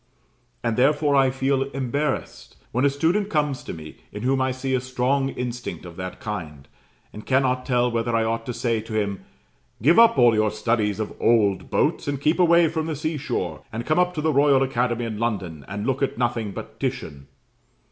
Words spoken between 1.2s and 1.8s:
feel